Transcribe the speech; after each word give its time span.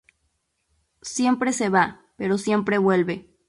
Siempre 1.03 1.53
se 1.53 1.69
va, 1.69 2.01
pero 2.15 2.39
siempre 2.39 2.79
vuelve. 2.79 3.29